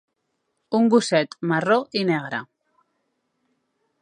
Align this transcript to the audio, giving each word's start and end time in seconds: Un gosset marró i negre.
Un 0.79 0.87
gosset 0.93 1.37
marró 1.51 1.77
i 2.01 2.05
negre. 2.13 2.43